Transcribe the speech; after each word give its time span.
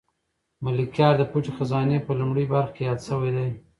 ملکیار 0.63 1.13
د 1.17 1.23
پټې 1.31 1.51
خزانې 1.57 1.97
په 2.05 2.11
لومړۍ 2.19 2.45
برخه 2.53 2.73
کې 2.75 2.81
یاد 2.87 2.99
شوی 3.07 3.31
دی. 3.37 3.49